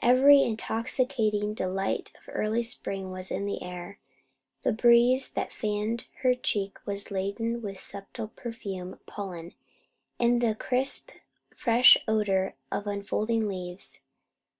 Every 0.00 0.44
intoxicating 0.44 1.54
delight 1.54 2.12
of 2.14 2.28
early 2.32 2.62
spring 2.62 3.10
was 3.10 3.32
in 3.32 3.46
the 3.46 3.60
air. 3.64 3.98
The 4.62 4.70
breeze 4.70 5.30
that 5.32 5.52
fanned 5.52 6.06
her 6.18 6.36
cheek 6.36 6.78
was 6.86 7.10
laden 7.10 7.62
with 7.62 7.80
subtle 7.80 8.28
perfume 8.36 8.92
of 8.92 9.04
pollen 9.06 9.54
and 10.20 10.40
the 10.40 10.54
crisp 10.54 11.10
fresh 11.56 11.96
odour 12.06 12.54
of 12.70 12.86
unfolding 12.86 13.48
leaves. 13.48 14.02